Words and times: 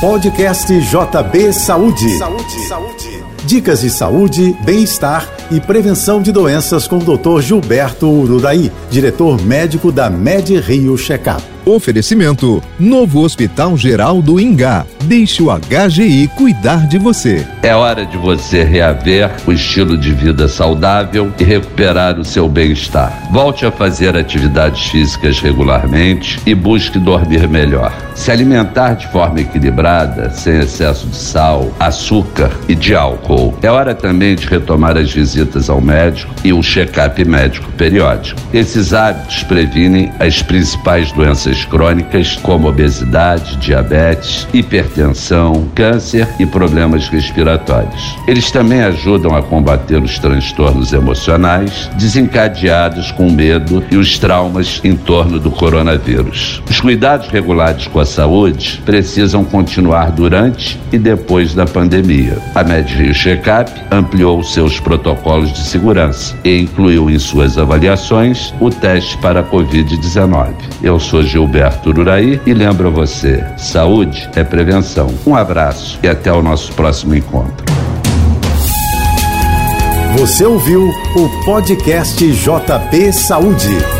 Podcast 0.00 0.72
JB 0.72 1.52
Saúde. 1.52 2.16
Saúde. 2.16 2.60
Saúde. 2.66 3.24
Dicas 3.44 3.82
de 3.82 3.90
saúde, 3.90 4.56
bem-estar 4.64 5.28
e 5.50 5.60
prevenção 5.60 6.22
de 6.22 6.32
doenças 6.32 6.88
com 6.88 6.96
o 6.96 7.18
Dr. 7.18 7.42
Gilberto 7.42 8.08
Urudaí, 8.08 8.72
diretor 8.90 9.38
médico 9.42 9.92
da 9.92 10.08
Med 10.08 10.58
Rio 10.58 10.96
Checkup. 10.96 11.42
Oferecimento: 11.64 12.62
Novo 12.78 13.20
Hospital 13.20 13.76
Geral 13.76 14.22
do 14.22 14.40
Ingá. 14.40 14.86
Deixe 15.04 15.42
o 15.42 15.48
HGI 15.50 16.28
cuidar 16.36 16.86
de 16.86 16.98
você. 16.98 17.46
É 17.62 17.74
hora 17.74 18.06
de 18.06 18.16
você 18.16 18.62
reaver 18.62 19.30
o 19.46 19.52
estilo 19.52 19.96
de 19.96 20.12
vida 20.12 20.48
saudável 20.48 21.32
e 21.38 21.44
recuperar 21.44 22.18
o 22.18 22.24
seu 22.24 22.48
bem-estar. 22.48 23.28
Volte 23.32 23.66
a 23.66 23.72
fazer 23.72 24.16
atividades 24.16 24.88
físicas 24.88 25.40
regularmente 25.40 26.40
e 26.46 26.54
busque 26.54 26.98
dormir 26.98 27.48
melhor. 27.48 27.92
Se 28.14 28.30
alimentar 28.30 28.94
de 28.94 29.08
forma 29.08 29.40
equilibrada, 29.40 30.30
sem 30.30 30.58
excesso 30.58 31.06
de 31.06 31.16
sal, 31.16 31.72
açúcar 31.80 32.50
e 32.68 32.74
de 32.74 32.94
álcool. 32.94 33.56
É 33.62 33.70
hora 33.70 33.94
também 33.94 34.36
de 34.36 34.46
retomar 34.46 34.96
as 34.96 35.10
visitas 35.10 35.70
ao 35.70 35.80
médico 35.80 36.34
e 36.44 36.52
um 36.52 36.62
check-up 36.62 37.24
médico 37.24 37.70
periódico. 37.72 38.40
Esses 38.52 38.92
hábitos 38.92 39.42
previnem 39.44 40.12
as 40.18 40.42
principais 40.42 41.10
doenças 41.12 41.49
crônicas, 41.64 42.36
como 42.36 42.68
obesidade, 42.68 43.56
diabetes, 43.56 44.46
hipertensão, 44.52 45.68
câncer 45.74 46.28
e 46.38 46.46
problemas 46.46 47.08
respiratórios. 47.08 48.16
Eles 48.26 48.50
também 48.50 48.82
ajudam 48.82 49.34
a 49.34 49.42
combater 49.42 50.02
os 50.02 50.18
transtornos 50.18 50.92
emocionais 50.92 51.90
desencadeados 51.96 53.10
com 53.12 53.30
medo 53.30 53.84
e 53.90 53.96
os 53.96 54.18
traumas 54.18 54.80
em 54.84 54.96
torno 54.96 55.38
do 55.38 55.50
coronavírus. 55.50 56.62
Os 56.68 56.80
cuidados 56.80 57.28
regulares 57.28 57.86
com 57.86 58.00
a 58.00 58.06
saúde 58.06 58.80
precisam 58.84 59.44
continuar 59.44 60.10
durante 60.10 60.78
e 60.92 60.98
depois 60.98 61.54
da 61.54 61.66
pandemia. 61.66 62.38
A 62.54 62.62
MedRio 62.62 63.14
Checkup 63.14 63.70
ampliou 63.90 64.42
seus 64.42 64.78
protocolos 64.78 65.52
de 65.52 65.60
segurança 65.60 66.36
e 66.44 66.60
incluiu 66.60 67.10
em 67.10 67.18
suas 67.18 67.58
avaliações 67.58 68.52
o 68.60 68.70
teste 68.70 69.16
para 69.18 69.40
a 69.40 69.44
Covid-19. 69.44 70.54
Eu 70.82 70.98
sou 70.98 71.22
Gilberto 71.40 71.88
Uraí 71.88 72.38
e 72.44 72.52
lembro 72.52 72.90
você: 72.90 73.42
saúde 73.56 74.28
é 74.36 74.44
prevenção. 74.44 75.08
Um 75.26 75.34
abraço 75.34 75.98
e 76.02 76.08
até 76.08 76.30
o 76.30 76.42
nosso 76.42 76.70
próximo 76.74 77.14
encontro. 77.14 77.64
Você 80.18 80.44
ouviu 80.44 80.82
o 81.16 81.44
podcast 81.44 82.30
JB 82.30 83.12
Saúde. 83.12 83.99